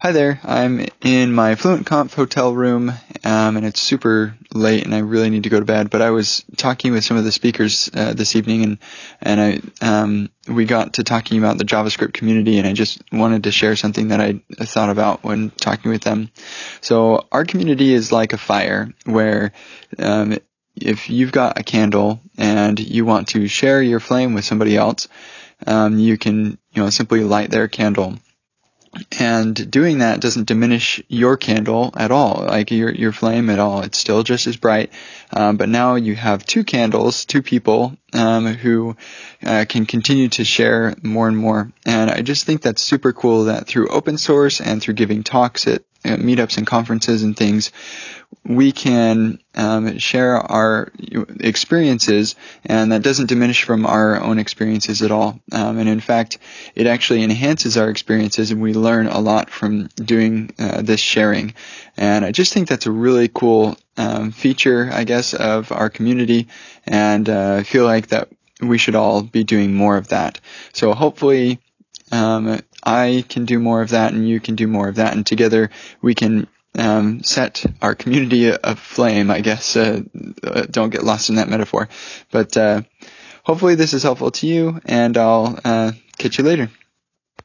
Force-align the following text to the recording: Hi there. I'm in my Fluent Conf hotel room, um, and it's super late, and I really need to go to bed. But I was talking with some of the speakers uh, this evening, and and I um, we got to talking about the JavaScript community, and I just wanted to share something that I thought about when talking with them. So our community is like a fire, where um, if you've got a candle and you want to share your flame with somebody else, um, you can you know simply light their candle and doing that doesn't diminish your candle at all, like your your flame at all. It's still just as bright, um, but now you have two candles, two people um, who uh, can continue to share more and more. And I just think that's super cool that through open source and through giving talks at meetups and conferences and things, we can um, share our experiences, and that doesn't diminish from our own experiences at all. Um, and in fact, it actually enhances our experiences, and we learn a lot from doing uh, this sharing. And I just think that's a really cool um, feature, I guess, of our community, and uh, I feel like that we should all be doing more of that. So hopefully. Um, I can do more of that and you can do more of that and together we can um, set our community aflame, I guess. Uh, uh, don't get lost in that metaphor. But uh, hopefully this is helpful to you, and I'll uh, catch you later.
Hi 0.00 0.12
there. 0.12 0.38
I'm 0.44 0.86
in 1.00 1.32
my 1.32 1.56
Fluent 1.56 1.84
Conf 1.84 2.14
hotel 2.14 2.54
room, 2.54 2.92
um, 3.24 3.56
and 3.56 3.66
it's 3.66 3.82
super 3.82 4.36
late, 4.54 4.84
and 4.84 4.94
I 4.94 4.98
really 4.98 5.28
need 5.28 5.42
to 5.42 5.48
go 5.48 5.58
to 5.58 5.66
bed. 5.66 5.90
But 5.90 6.02
I 6.02 6.10
was 6.10 6.44
talking 6.56 6.92
with 6.92 7.02
some 7.02 7.16
of 7.16 7.24
the 7.24 7.32
speakers 7.32 7.90
uh, 7.92 8.12
this 8.12 8.36
evening, 8.36 8.62
and 8.62 8.78
and 9.20 9.40
I 9.40 9.60
um, 9.84 10.30
we 10.46 10.66
got 10.66 10.92
to 10.94 11.02
talking 11.02 11.38
about 11.38 11.58
the 11.58 11.64
JavaScript 11.64 12.12
community, 12.12 12.58
and 12.58 12.68
I 12.68 12.74
just 12.74 13.02
wanted 13.10 13.42
to 13.42 13.50
share 13.50 13.74
something 13.74 14.08
that 14.08 14.20
I 14.20 14.40
thought 14.60 14.90
about 14.90 15.24
when 15.24 15.50
talking 15.50 15.90
with 15.90 16.02
them. 16.02 16.30
So 16.80 17.26
our 17.32 17.44
community 17.44 17.92
is 17.92 18.12
like 18.12 18.32
a 18.32 18.38
fire, 18.38 18.94
where 19.04 19.50
um, 19.98 20.38
if 20.76 21.10
you've 21.10 21.32
got 21.32 21.58
a 21.58 21.64
candle 21.64 22.20
and 22.36 22.78
you 22.78 23.04
want 23.04 23.30
to 23.30 23.48
share 23.48 23.82
your 23.82 23.98
flame 23.98 24.34
with 24.34 24.44
somebody 24.44 24.76
else, 24.76 25.08
um, 25.66 25.98
you 25.98 26.16
can 26.16 26.56
you 26.72 26.82
know 26.84 26.90
simply 26.90 27.24
light 27.24 27.50
their 27.50 27.66
candle 27.66 28.16
and 29.18 29.70
doing 29.70 29.98
that 29.98 30.20
doesn't 30.20 30.46
diminish 30.46 31.02
your 31.08 31.36
candle 31.36 31.92
at 31.96 32.10
all, 32.10 32.44
like 32.46 32.70
your 32.70 32.90
your 32.90 33.12
flame 33.12 33.50
at 33.50 33.58
all. 33.58 33.82
It's 33.82 33.98
still 33.98 34.22
just 34.22 34.46
as 34.46 34.56
bright, 34.56 34.92
um, 35.32 35.56
but 35.56 35.68
now 35.68 35.96
you 35.96 36.14
have 36.14 36.44
two 36.46 36.64
candles, 36.64 37.24
two 37.24 37.42
people 37.42 37.96
um, 38.12 38.46
who 38.46 38.96
uh, 39.44 39.64
can 39.68 39.86
continue 39.86 40.28
to 40.28 40.44
share 40.44 40.94
more 41.02 41.28
and 41.28 41.36
more. 41.36 41.72
And 41.84 42.10
I 42.10 42.22
just 42.22 42.46
think 42.46 42.62
that's 42.62 42.82
super 42.82 43.12
cool 43.12 43.44
that 43.44 43.66
through 43.66 43.88
open 43.88 44.18
source 44.18 44.60
and 44.60 44.80
through 44.80 44.94
giving 44.94 45.22
talks 45.22 45.66
at 45.66 45.82
meetups 46.04 46.58
and 46.58 46.66
conferences 46.66 47.22
and 47.22 47.36
things, 47.36 47.72
we 48.44 48.72
can 48.72 49.38
um, 49.54 49.98
share 49.98 50.36
our 50.36 50.92
experiences, 51.40 52.36
and 52.64 52.92
that 52.92 53.02
doesn't 53.02 53.26
diminish 53.26 53.64
from 53.64 53.84
our 53.84 54.20
own 54.20 54.38
experiences 54.38 55.02
at 55.02 55.10
all. 55.10 55.40
Um, 55.52 55.78
and 55.78 55.88
in 55.88 56.00
fact, 56.00 56.38
it 56.74 56.86
actually 56.86 57.22
enhances 57.22 57.76
our 57.76 57.90
experiences, 57.90 58.50
and 58.50 58.62
we 58.62 58.74
learn 58.74 59.06
a 59.06 59.18
lot 59.18 59.50
from 59.50 59.88
doing 59.96 60.50
uh, 60.58 60.82
this 60.82 61.00
sharing. 61.00 61.54
And 61.98 62.24
I 62.24 62.32
just 62.32 62.52
think 62.52 62.68
that's 62.68 62.86
a 62.86 62.90
really 62.90 63.28
cool 63.28 63.76
um, 63.96 64.30
feature, 64.30 64.88
I 64.92 65.04
guess, 65.04 65.34
of 65.34 65.72
our 65.72 65.90
community, 65.90 66.48
and 66.86 67.28
uh, 67.28 67.56
I 67.60 67.62
feel 67.64 67.84
like 67.84 68.08
that 68.08 68.28
we 68.60 68.78
should 68.78 68.94
all 68.94 69.22
be 69.22 69.44
doing 69.44 69.74
more 69.74 69.96
of 69.96 70.08
that. 70.08 70.40
So 70.72 70.94
hopefully. 70.94 71.60
Um, 72.10 72.60
I 72.82 73.22
can 73.28 73.44
do 73.44 73.58
more 73.58 73.82
of 73.82 73.90
that 73.90 74.14
and 74.14 74.26
you 74.26 74.40
can 74.40 74.54
do 74.54 74.66
more 74.66 74.88
of 74.88 74.94
that 74.94 75.14
and 75.14 75.26
together 75.26 75.68
we 76.00 76.14
can 76.14 76.46
um, 76.78 77.22
set 77.22 77.64
our 77.82 77.94
community 77.94 78.50
aflame, 78.50 79.30
I 79.30 79.40
guess. 79.40 79.76
Uh, 79.76 80.02
uh, 80.42 80.62
don't 80.70 80.90
get 80.90 81.02
lost 81.02 81.28
in 81.28 81.36
that 81.36 81.48
metaphor. 81.48 81.88
But 82.30 82.56
uh, 82.56 82.82
hopefully 83.42 83.74
this 83.74 83.92
is 83.92 84.02
helpful 84.02 84.30
to 84.32 84.46
you, 84.46 84.80
and 84.84 85.16
I'll 85.16 85.58
uh, 85.64 85.92
catch 86.18 86.38
you 86.38 86.44
later. 86.44 86.70